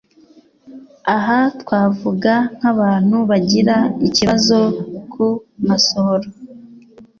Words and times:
Aha 1.15 1.39
twavuga 1.61 2.33
nk'abantu 2.57 3.17
bagira 3.29 3.75
ikibazo 4.07 4.59
ku 5.11 5.25
masohoro 5.67 6.27